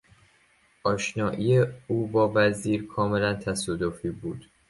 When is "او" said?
1.87-2.07